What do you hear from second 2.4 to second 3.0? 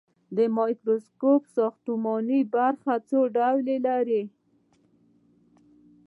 برخې